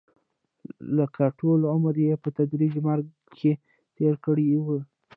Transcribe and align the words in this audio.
لکه 0.97 1.23
ټول 1.39 1.59
عمر 1.73 1.93
یې 2.05 2.13
په 2.23 2.29
تدریجي 2.37 2.81
مرګ 2.87 3.05
کې 3.37 3.51
تېر 3.97 4.13
کړی 4.25 4.47
وي. 4.65 4.79